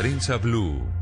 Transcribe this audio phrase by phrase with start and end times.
[0.00, 0.99] prensa Blue.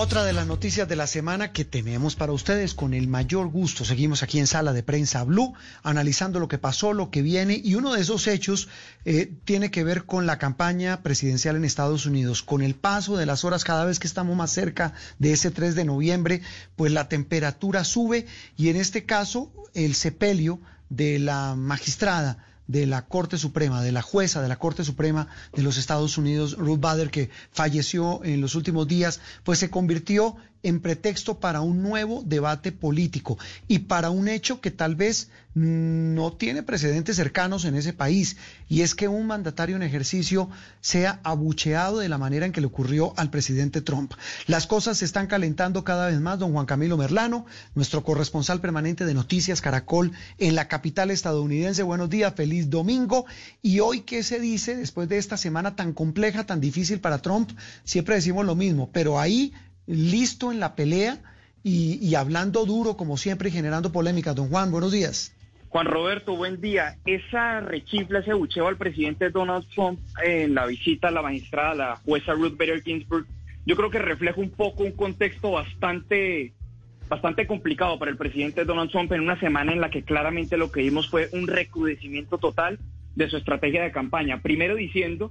[0.00, 3.84] Otra de las noticias de la semana que tenemos para ustedes con el mayor gusto.
[3.84, 5.52] Seguimos aquí en Sala de Prensa Blue,
[5.82, 8.68] analizando lo que pasó, lo que viene, y uno de esos hechos
[9.04, 12.42] eh, tiene que ver con la campaña presidencial en Estados Unidos.
[12.42, 15.74] Con el paso de las horas, cada vez que estamos más cerca de ese 3
[15.74, 16.40] de noviembre,
[16.76, 18.24] pues la temperatura sube
[18.56, 24.02] y en este caso el sepelio de la magistrada de la Corte Suprema, de la
[24.02, 28.54] jueza de la Corte Suprema de los Estados Unidos, Ruth Bader, que falleció en los
[28.54, 34.28] últimos días, pues se convirtió en pretexto para un nuevo debate político y para un
[34.28, 38.36] hecho que tal vez no tiene precedentes cercanos en ese país,
[38.68, 40.48] y es que un mandatario en ejercicio
[40.80, 44.12] sea abucheado de la manera en que le ocurrió al presidente Trump.
[44.46, 49.04] Las cosas se están calentando cada vez más, don Juan Camilo Merlano, nuestro corresponsal permanente
[49.04, 51.82] de Noticias Caracol en la capital estadounidense.
[51.82, 53.26] Buenos días, feliz domingo.
[53.60, 57.50] Y hoy, ¿qué se dice después de esta semana tan compleja, tan difícil para Trump?
[57.82, 59.52] Siempre decimos lo mismo, pero ahí
[59.86, 61.18] listo en la pelea
[61.62, 64.34] y, hablando duro como siempre y generando polémica.
[64.34, 65.36] Don Juan, buenos días.
[65.68, 66.96] Juan Roberto, buen día.
[67.04, 71.96] Esa rechifla, ese bucheo al presidente Donald Trump en la visita a la magistrada, la
[71.96, 73.26] jueza Ruth Bader Ginsburg,
[73.66, 76.54] yo creo que refleja un poco un contexto bastante,
[77.08, 80.72] bastante complicado para el presidente Donald Trump en una semana en la que claramente lo
[80.72, 82.78] que vimos fue un recrudecimiento total
[83.14, 84.40] de su estrategia de campaña.
[84.40, 85.30] Primero diciendo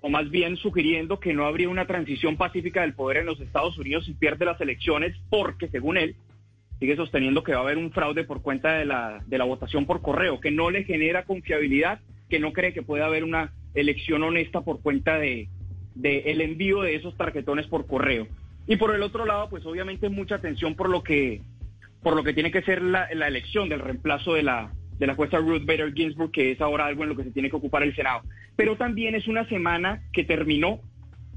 [0.00, 3.76] o más bien sugiriendo que no habría una transición pacífica del poder en los Estados
[3.78, 6.14] Unidos si pierde las elecciones, porque según él
[6.78, 9.86] sigue sosteniendo que va a haber un fraude por cuenta de la, de la votación
[9.86, 14.22] por correo, que no le genera confiabilidad, que no cree que pueda haber una elección
[14.22, 15.48] honesta por cuenta de,
[16.00, 18.28] el envío de esos tarjetones por correo.
[18.68, 21.40] Y por el otro lado, pues obviamente mucha atención por lo que
[22.02, 25.14] por lo que tiene que ser la, la elección del reemplazo de la de la
[25.14, 27.82] jueza Ruth Bader Ginsburg, que es ahora algo en lo que se tiene que ocupar
[27.82, 28.22] el Senado.
[28.58, 30.80] Pero también es una semana que terminó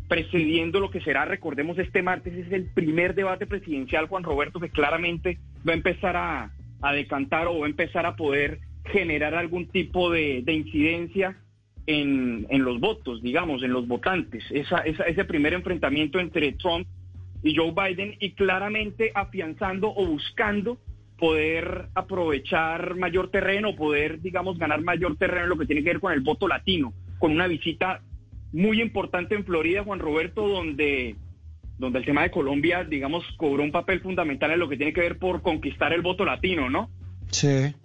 [0.08, 4.70] precediendo lo que será, recordemos, este martes es el primer debate presidencial, Juan Roberto, que
[4.70, 6.52] claramente va a empezar a,
[6.94, 11.38] decantar o va a empezar a poder generar algún tipo de, incidencia
[11.86, 14.44] en, los votos, digamos, en los votantes.
[14.50, 16.88] ese primer enfrentamiento entre Trump
[17.44, 20.80] y Joe Biden y claramente afianzando o buscando
[21.20, 26.00] poder aprovechar mayor terreno, poder, digamos, ganar mayor terreno en lo que tiene que ver
[26.00, 28.02] con el voto latino, con una visita
[28.52, 31.16] muy importante en Florida, Juan Roberto, donde,
[31.78, 35.02] donde el tema de Colombia, digamos, cobró un papel fundamental en lo que tiene que
[35.02, 36.90] ver por conquistar el voto latino, ¿no?
[37.30, 37.76] Sí.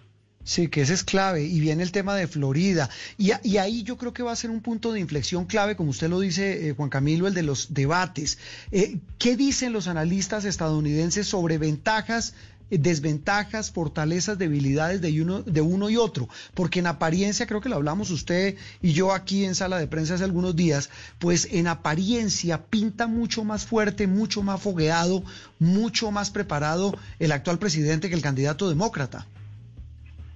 [0.43, 1.45] Sí, que ese es clave.
[1.45, 2.89] Y viene el tema de Florida.
[3.19, 6.09] Y, ahí yo creo que va a ser un punto de inflexión clave, como usted
[6.09, 8.39] lo dice, eh, Juan Camilo, el de los debates.
[8.71, 12.35] Eh, ¿Qué dicen los analistas estadounidenses sobre ventajas
[12.71, 17.77] desventajas, fortalezas, debilidades de uno, de uno y otro, porque en apariencia, creo que lo
[17.77, 22.65] hablamos usted y yo aquí en sala de prensa hace algunos días, pues en apariencia
[22.67, 25.23] pinta mucho más fuerte, mucho más fogueado,
[25.59, 29.27] mucho más preparado el actual presidente que el candidato demócrata.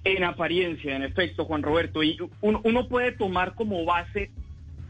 [0.03, 4.31] En apariencia, en efecto, Juan Roberto, y uno puede tomar como base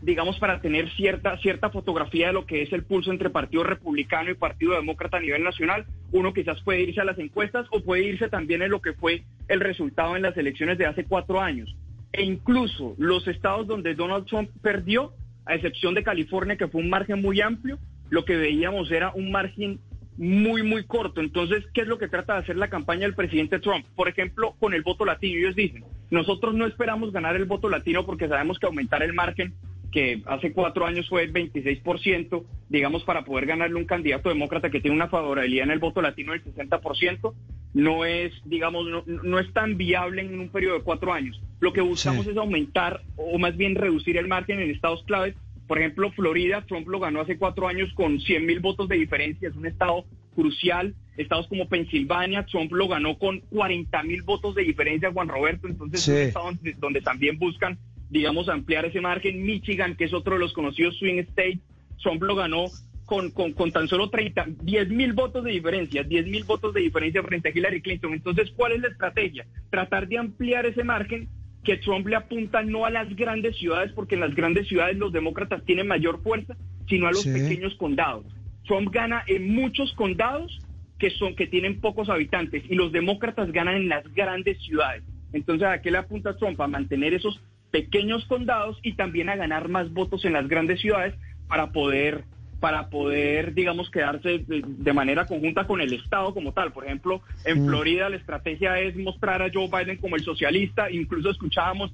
[0.01, 4.31] digamos, para tener cierta, cierta fotografía de lo que es el pulso entre Partido Republicano
[4.31, 5.85] y Partido Demócrata a nivel nacional.
[6.11, 9.23] Uno quizás puede irse a las encuestas o puede irse también en lo que fue
[9.47, 11.75] el resultado en las elecciones de hace cuatro años.
[12.13, 15.13] E incluso los estados donde Donald Trump perdió,
[15.45, 17.77] a excepción de California, que fue un margen muy amplio,
[18.09, 19.79] lo que veíamos era un margen
[20.17, 21.21] muy, muy corto.
[21.21, 23.85] Entonces, ¿qué es lo que trata de hacer la campaña del presidente Trump?
[23.95, 25.39] Por ejemplo, con el voto latino.
[25.39, 29.53] Ellos dicen, nosotros no esperamos ganar el voto latino porque sabemos que aumentar el margen
[29.91, 34.79] que hace cuatro años fue el 26%, digamos, para poder ganarle un candidato demócrata que
[34.79, 37.33] tiene una favorabilidad en el voto latino del 60%,
[37.73, 41.41] no es, digamos, no, es tan viable en un periodo de cuatro años.
[41.59, 45.35] Lo que buscamos es aumentar o más bien reducir el margen en estados claves.
[45.67, 49.49] Por ejemplo, Florida, Trump lo ganó hace cuatro años con 100 mil votos de diferencia,
[49.49, 50.95] es un estado crucial.
[51.17, 55.67] Estados como Pensilvania, Trump lo ganó con 40 mil votos de diferencia, Juan Roberto.
[55.67, 57.77] Entonces, es un estado donde también buscan
[58.11, 59.43] digamos, ampliar ese margen.
[59.43, 61.61] Michigan, que es otro de los conocidos swing states,
[62.01, 62.65] Trump lo ganó
[63.05, 67.23] con, con, tan solo 30, 10 mil votos de diferencia, 10 mil votos de diferencia
[67.23, 68.13] frente a Hillary Clinton.
[68.13, 69.45] Entonces, ¿cuál es la estrategia?
[69.69, 71.27] Tratar de ampliar ese margen
[71.63, 75.11] que Trump le apunta no a las grandes ciudades, porque en las grandes ciudades los
[75.11, 76.55] demócratas tienen mayor fuerza,
[76.87, 78.25] sino a los pequeños condados.
[78.65, 80.59] Trump gana en muchos condados
[80.97, 85.03] que son que tienen pocos habitantes y los demócratas ganan en las grandes ciudades.
[85.33, 86.59] Entonces, ¿a qué le apunta Trump?
[86.61, 87.41] A mantener esos
[87.71, 91.15] pequeños condados y también a ganar más votos en las grandes ciudades
[91.47, 92.25] para poder
[92.61, 96.71] para poder, digamos, quedarse de, manera conjunta con el Estado como tal.
[96.71, 97.65] Por ejemplo, en.
[97.65, 100.91] Florida la estrategia es mostrar a Joe Biden como el socialista.
[100.91, 101.91] Incluso escuchábamos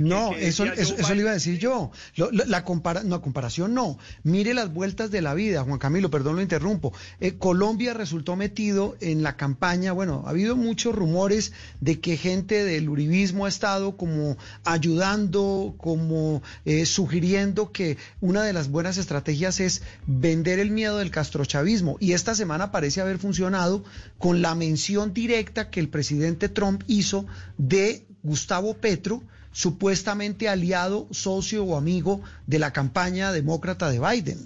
[0.00, 1.90] no, eso, eso, le iba a decir yo.
[2.14, 3.98] la compara no, comparación no.
[4.22, 6.92] Mire las vueltas de la vida, Juan Camilo, perdón lo interrumpo.
[7.20, 12.64] Eh, Colombia resultó metido en la campaña, bueno, ha habido muchos rumores de que gente
[12.64, 19.60] del uribismo ha estado como ayudando, como eh, sugiriendo que una de las buenas estrategias
[19.60, 21.96] es vender el miedo del castrochavismo.
[22.00, 23.84] Y esta semana parece haber funcionado
[24.18, 27.26] con la mención directa que el presidente Trump hizo
[27.56, 29.22] de Gustavo Petro,
[29.52, 34.38] supuestamente aliado, socio o amigo de la campaña demócrata de Biden.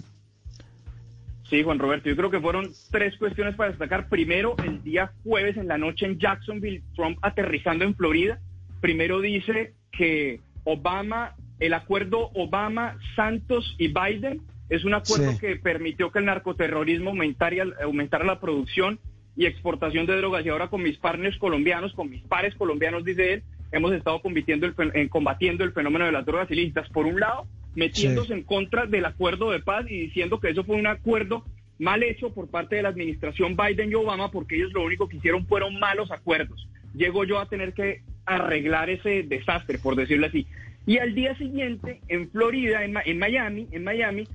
[1.49, 4.07] Sí, Juan Roberto, yo creo que fueron tres cuestiones para destacar.
[4.09, 8.39] Primero, el día jueves en la noche en Jacksonville, Trump aterrizando en Florida,
[8.81, 16.11] primero dice que Obama, el acuerdo Obama, Santos y Biden es un acuerdo que permitió
[16.11, 18.97] que el narcoterrorismo aumentara, aumentara la producción
[19.35, 20.45] y exportación de drogas.
[20.45, 24.67] Y ahora con mis partners colombianos, con mis pares colombianos, dice él, hemos estado combatiendo
[24.67, 26.87] el, en combatiendo el fenómeno de las drogas ilícitas.
[26.89, 30.77] Por un lado, metiéndose en contra del acuerdo de paz y diciendo que eso fue
[30.77, 31.43] un acuerdo
[31.79, 35.17] mal hecho por parte de la administración Biden y Obama porque ellos lo único que
[35.17, 36.69] hicieron fueron malos acuerdos.
[36.93, 40.47] Llego yo a tener que arreglar ese desastre, por decirlo así.
[40.85, 44.27] Y al día siguiente, en Florida, en, en Miami, en Miami,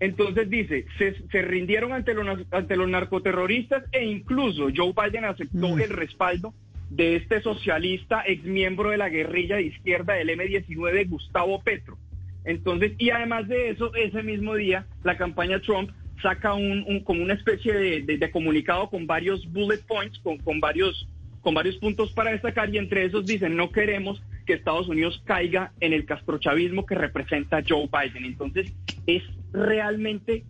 [0.00, 5.76] entonces dice, se, se, rindieron ante los, ante los narcoterroristas e incluso Joe Biden aceptó
[5.76, 5.80] mm.
[5.80, 6.54] el respaldo
[6.90, 11.98] de este socialista ex miembro de la guerrilla de izquierda del M-19, Gustavo Petro.
[12.44, 15.90] Entonces, y además de eso, ese mismo día, la campaña Trump
[16.22, 21.08] saca un, como una especie de, comunicado con varios bullet points, con, con, varios,
[21.40, 25.72] con varios puntos para destacar, y entre esos dicen, no queremos que Estados Unidos caiga
[25.80, 28.26] en el castrochavismo que representa Joe Biden.
[28.26, 28.72] Entonces,
[29.06, 29.22] es
[29.52, 30.44] realmente,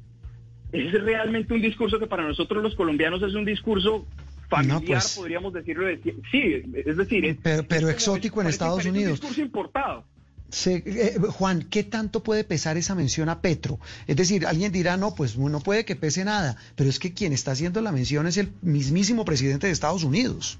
[0.73, 4.07] es realmente un discurso que para nosotros los colombianos es un discurso
[4.49, 5.87] familiar, pues, podríamos decirlo.
[6.31, 7.39] sí, es decir...
[7.43, 9.21] Pero, exótico en Estados Unidos.
[9.21, 10.05] discurso importado.
[10.67, 13.79] Eh, Juan, ¿qué tanto puede pesar esa mención a Petro?
[14.07, 17.33] Es decir, alguien dirá, no, pues no puede que pese nada, pero es que quien
[17.33, 20.59] está haciendo la mención es el mismísimo presidente de Estados Unidos.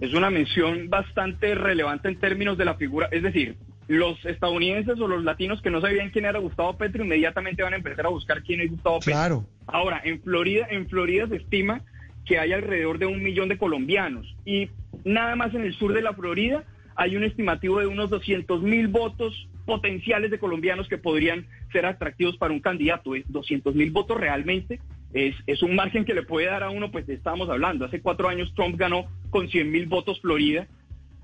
[0.00, 3.56] Es una mención bastante relevante en términos de la figura, es decir,
[3.88, 7.76] los estadounidenses o los latinos que no sabían quién era Gustavo Petro inmediatamente van a
[7.76, 9.12] empezar a buscar quién es Gustavo Petro.
[9.12, 9.46] Claro.
[9.66, 11.82] Ahora, en Florida, en Florida se estima
[12.26, 14.34] que hay alrededor de un millón de colombianos.
[14.44, 14.68] Y
[15.04, 16.64] nada más en el sur de la Florida
[16.96, 22.36] hay un estimativo de unos 200 mil votos potenciales de colombianos que podrían ser atractivos
[22.36, 23.12] para un candidato.
[23.28, 24.80] 200 mil votos realmente
[25.12, 27.84] es, es, un margen que le puede dar a uno, pues estábamos hablando.
[27.84, 30.66] Hace cuatro años Trump ganó con 100 mil votos Florida.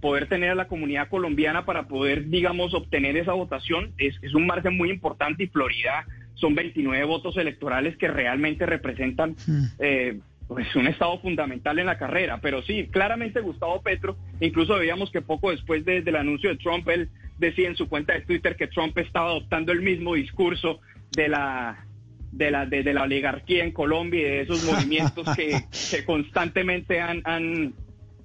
[0.00, 4.46] Poder tener a la comunidad colombiana para poder, digamos, obtener esa votación es, es un
[4.46, 9.36] margen muy importante y Florida son 29 votos electorales que realmente representan
[9.78, 10.18] eh,
[10.52, 12.38] pues un estado fundamental en la carrera.
[12.40, 17.08] Pero sí, claramente Gustavo Petro, incluso veíamos que poco después del anuncio de Trump, él
[17.38, 20.80] decía en su cuenta de Twitter que Trump estaba adoptando el mismo discurso
[21.12, 21.86] de la
[22.30, 27.20] de la de, la oligarquía en Colombia y de esos movimientos que, que constantemente han,
[27.24, 27.74] han,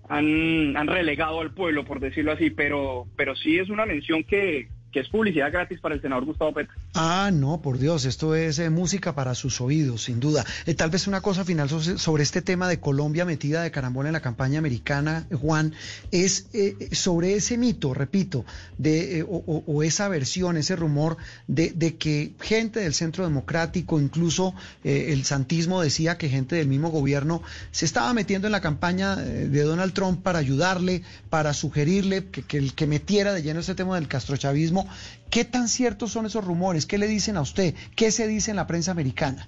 [0.07, 4.69] han, han relegado al pueblo, por decirlo así, pero, pero sí es una mención que,
[4.91, 6.73] que es publicidad gratis para el senador Gustavo Petro.
[6.99, 10.43] Ah, no, por Dios, esto es eh, música para sus oídos, sin duda.
[10.65, 14.13] Eh, tal vez una cosa final sobre, este tema de Colombia metida de carambola en
[14.13, 15.75] la campaña americana, Juan,
[16.09, 18.45] es eh, sobre ese mito, repito,
[18.79, 25.23] de o, esa versión, ese rumor de, de, que gente del Centro Democrático, incluso el
[25.23, 29.93] santismo decía que gente del mismo gobierno se estaba metiendo en la campaña de Donald
[29.93, 34.87] Trump para ayudarle, para sugerirle que, que, que metiera de lleno ese tema del castrochavismo
[35.29, 36.85] ¿Qué tan ciertos son esos rumores?
[36.85, 37.75] ¿Qué le dicen a usted?
[37.95, 39.47] ¿Qué se dice en la prensa americana?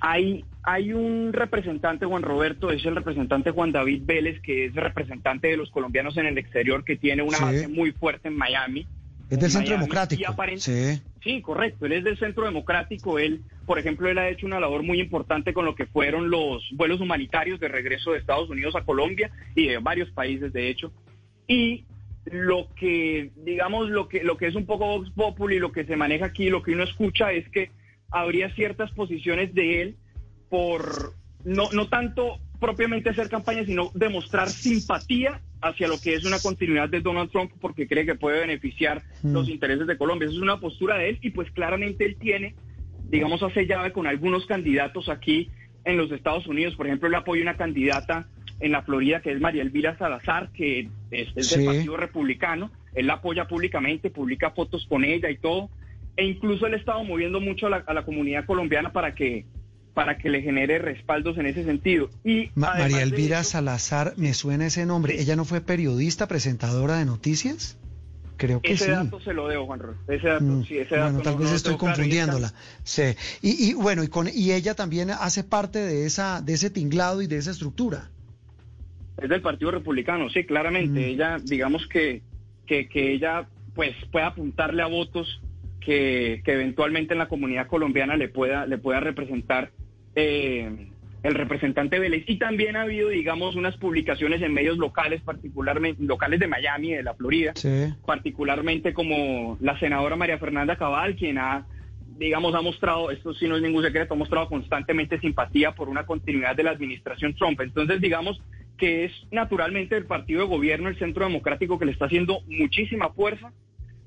[0.00, 5.48] Hay, hay un representante, Juan Roberto, es el representante Juan David Vélez, que es representante
[5.48, 8.86] de los colombianos en el exterior, que tiene una base muy fuerte en Miami.
[9.30, 10.34] Es del Centro Democrático.
[10.56, 11.00] Sí.
[11.22, 11.86] sí, correcto.
[11.86, 13.18] Él es del Centro Democrático.
[13.18, 16.62] Él, por ejemplo, él ha hecho una labor muy importante con lo que fueron los
[16.72, 20.92] vuelos humanitarios de regreso de Estados Unidos a Colombia y de varios países, de hecho.
[21.48, 21.84] Y
[22.24, 25.96] lo que, digamos, lo que, lo que es un poco Vox Populi, lo que se
[25.96, 27.70] maneja aquí, lo que uno escucha es que
[28.10, 29.96] habría ciertas posiciones de él
[30.48, 31.14] por
[31.44, 36.88] no, no tanto propiamente hacer campaña, sino demostrar simpatía hacia lo que es una continuidad
[36.88, 39.32] de Donald Trump porque cree que puede beneficiar mm.
[39.32, 40.26] los intereses de Colombia.
[40.26, 42.54] Esa es una postura de él y pues claramente él tiene,
[43.08, 45.50] digamos, hace llave con algunos candidatos aquí
[45.84, 46.76] en los Estados Unidos.
[46.76, 48.28] Por ejemplo, él apoya una candidata
[48.62, 52.70] en la Florida, que es María Elvira Salazar, que es, del Partido Republicano.
[52.94, 55.68] Él la apoya públicamente, publica fotos con ella y todo.
[56.16, 59.44] e incluso él ha estado moviendo mucho a la, a la comunidad colombiana para que
[59.94, 62.08] para que le genere respaldos en ese sentido.
[62.24, 65.20] Y María Elvira Salazar, me suena ese nombre.
[65.20, 67.76] ¿Ella no fue periodista, presentadora de noticias?
[68.38, 68.90] Creo que ese sí.
[68.90, 71.76] dato se lo debo, Juan Ese dato, mm, sí, ese dato bueno, tal vez estoy
[71.76, 72.54] confundiéndola.
[72.82, 73.14] Sí.
[73.42, 77.20] Y, y, bueno, y, con, y ella también hace parte de esa de ese tinglado
[77.20, 78.08] y de esa estructura.
[79.22, 81.00] Es del Partido Republicano, sí, claramente.
[81.00, 81.04] Mm.
[81.04, 82.22] Ella, digamos que,
[82.66, 85.40] que, que ella pues puede apuntarle a votos
[85.80, 89.70] que, que, eventualmente en la comunidad colombiana le pueda, le pueda representar
[90.14, 90.88] eh,
[91.22, 92.24] el representante Vélez.
[92.26, 97.02] Y también ha habido, digamos, unas publicaciones en medios locales, particularmente locales de Miami, de
[97.02, 97.52] la Florida,
[98.04, 101.66] particularmente como la senadora María Fernanda Cabal, quien ha,
[102.18, 106.04] digamos, ha mostrado, esto sí no es ningún secreto, ha mostrado constantemente simpatía por una
[106.06, 107.60] continuidad de la administración Trump.
[107.60, 108.40] Entonces, digamos
[108.82, 113.10] que es naturalmente el partido de gobierno, el Centro Democrático, que le está haciendo muchísima
[113.10, 113.52] fuerza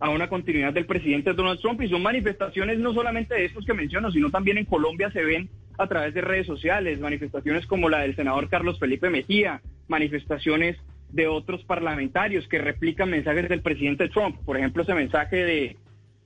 [0.02, 3.74] a una continuidad del presidente Donald Trump y son manifestaciones no solamente de estos que
[3.74, 8.00] menciono, sino también en Colombia se ven a través de redes sociales, manifestaciones como la
[8.00, 10.76] del senador Carlos Felipe Mejía, manifestaciones
[11.10, 15.78] de otros parlamentarios que replican mensajes del presidente Trump, por ejemplo ese mensaje de,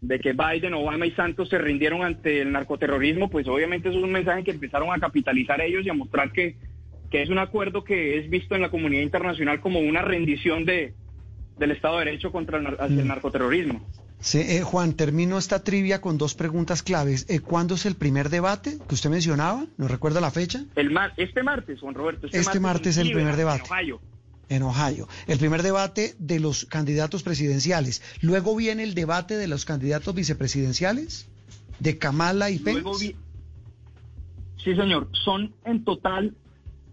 [0.02, 4.12] de que Biden, Obama y Santos se rindieron ante el narcoterrorismo, pues obviamente es un
[4.12, 6.56] mensaje que empezaron a capitalizar ellos y a mostrar que,
[7.10, 10.94] que es un acuerdo que es visto en la comunidad internacional como una rendición de,
[11.58, 13.08] del Estado de Derecho contra el, el mm.
[13.08, 13.86] narcoterrorismo.
[14.22, 17.26] Sí, eh, Juan, termino esta trivia con dos preguntas claves.
[17.30, 19.66] Eh, ¿Cuándo es el primer debate que usted mencionaba?
[19.78, 20.66] ¿No recuerda la fecha?
[20.76, 22.26] El este martes, Juan Roberto.
[22.26, 23.64] Este, este martes, es el primer debate.
[23.66, 24.02] En Ohio.
[24.50, 25.08] En Ohio.
[25.28, 28.02] El primer debate de los candidatos presidenciales.
[28.20, 31.30] Luego viene el debate de los candidatos vicepresidenciales,
[31.80, 33.16] de Kamala y Pence.
[34.58, 35.08] Sí, señor.
[35.14, 36.36] Son en total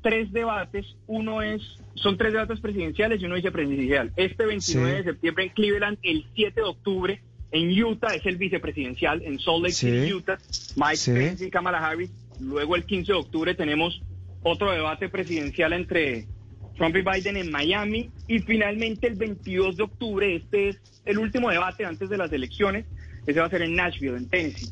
[0.07, 0.87] tres debates.
[1.09, 1.61] Uno es,
[1.95, 4.13] son tres debates presidenciales y uno vicepresidencial.
[4.15, 9.21] Este 29 de septiembre en Cleveland, el 7 de octubre en Utah es el vicepresidencial,
[9.25, 10.39] en Salt Lake City, Utah,
[10.77, 12.11] Mike Pence y Kamala Harris.
[12.39, 14.01] Luego el 15 de octubre tenemos
[14.45, 16.29] otro debate presidencial entre
[16.77, 18.11] Trump y Biden en Miami.
[18.29, 22.85] Y finalmente el 22 de octubre, este es el último debate antes de las elecciones,
[23.27, 24.71] ese va a ser en Nashville, en Tennessee.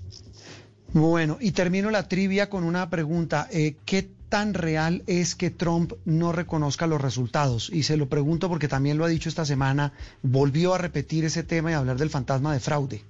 [0.95, 3.49] Bueno, y termino la trivia con una pregunta.
[3.53, 7.69] Eh, ¿Qué tan real es que Trump no reconozca los resultados?
[7.69, 11.43] Y se lo pregunto porque también lo ha dicho esta semana, volvió a repetir ese
[11.43, 13.03] tema y hablar del fantasma de fraude.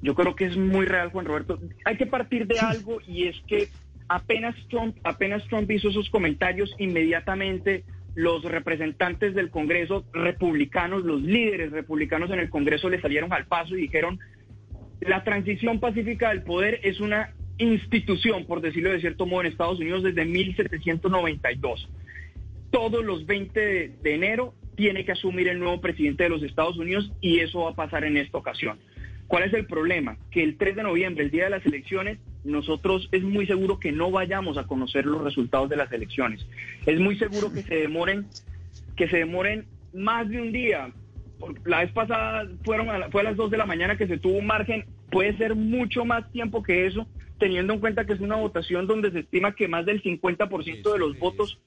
[0.00, 1.58] Yo creo que es muy real, Juan Roberto.
[1.84, 3.68] Hay que partir de algo y es que
[4.08, 11.72] apenas Trump, apenas Trump hizo esos comentarios, inmediatamente los representantes del Congreso republicanos, los líderes
[11.72, 14.18] republicanos en el Congreso le salieron al paso y dijeron,
[15.00, 19.78] la transición pacífica del poder es una institución, por decirlo de cierto modo, en Estados
[19.78, 21.88] Unidos desde 1792.
[22.70, 23.60] Todos los 20
[24.02, 27.70] de, enero tiene que asumir el nuevo presidente de los Estados Unidos y eso va
[27.70, 28.78] a pasar en esta ocasión.
[29.26, 30.16] ¿Cuál es el problema?
[30.30, 33.92] Que el 3 de noviembre, el día de las elecciones, nosotros es muy seguro que
[33.92, 36.46] no vayamos a conocer los resultados de las elecciones.
[36.86, 38.26] Es muy seguro que se demoren,
[38.96, 40.90] que se demoren más de un día.
[41.64, 44.46] La vez pasada fueron fue a las 2 de la mañana que se tuvo un
[44.46, 47.06] margen, puede ser mucho más tiempo que eso,
[47.38, 50.98] teniendo en cuenta que es una votación donde se estima que más del 50% de
[50.98, 51.58] los votos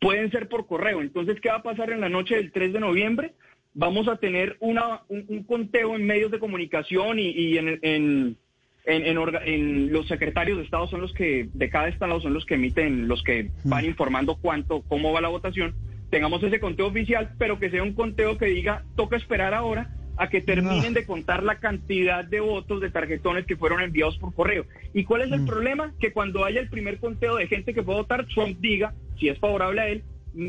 [0.00, 1.00] pueden ser por correo.
[1.00, 3.34] Entonces, ¿qué va a pasar en la noche del 3 de noviembre?
[3.74, 8.36] Vamos a tener una, un, conteo en medios de comunicación y, en, en,
[8.84, 13.06] en, los secretarios de Estado son los que, de cada estado son los que emiten,
[13.06, 15.74] los que van informando cuánto, cómo va la votación.
[16.10, 20.28] Tengamos ese conteo oficial, pero que sea un conteo que diga, toca esperar ahora a
[20.28, 24.66] que terminen de contar la cantidad de votos de tarjetones que fueron enviados por correo.
[24.92, 25.46] ¿Y cuál es el mm.
[25.46, 25.94] problema?
[26.00, 29.38] Que cuando haya el primer conteo de gente que puede votar, Trump diga, si es
[29.38, 30.02] favorable a él,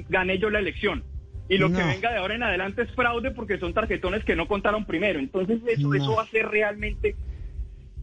[0.09, 1.03] gané yo la elección.
[1.49, 4.47] Y lo que venga de ahora en adelante es fraude porque son tarjetones que no
[4.47, 5.19] contaron primero.
[5.19, 7.15] Entonces eso, eso va a ser realmente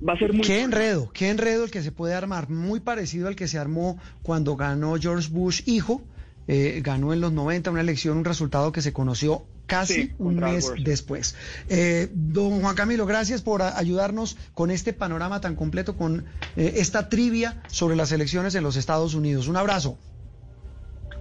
[0.06, 0.42] va a ser muy...
[0.42, 4.00] Qué enredo, qué enredo el que se puede armar, muy parecido al que se armó
[4.22, 6.02] cuando ganó George Bush hijo,
[6.48, 10.72] eh, ganó en los 90 una elección, un resultado que se conoció casi un mes
[10.82, 11.36] después.
[11.68, 16.24] Eh, don Juan Camilo, gracias por ayudarnos con este panorama tan completo, con
[16.56, 19.48] eh, esta trivia sobre las elecciones en los Estados Unidos.
[19.48, 19.98] Un abrazo.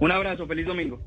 [0.00, 1.00] Un abrazo, feliz domingo.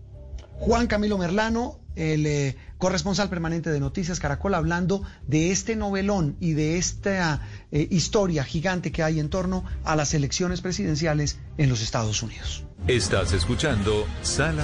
[0.60, 6.54] Juan Camilo Merlano, el eh, corresponsal permanente de Noticias Caracol, hablando de este novelón y
[6.54, 12.24] de esta historia gigante que hay en torno a las elecciones presidenciales en los Estados
[12.24, 12.64] Unidos.
[12.88, 14.58] Estás escuchando Sala.